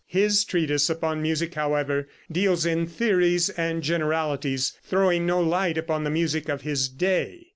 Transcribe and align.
His 0.07 0.43
treatise 0.45 0.89
upon 0.89 1.21
music, 1.21 1.53
however, 1.53 2.07
deals 2.31 2.65
in 2.65 2.87
theories 2.87 3.49
and 3.51 3.83
generalities, 3.83 4.73
throwing 4.83 5.27
no 5.27 5.39
light 5.41 5.77
upon 5.77 6.05
the 6.05 6.09
music 6.09 6.49
of 6.49 6.61
his 6.63 6.89
day. 6.89 7.49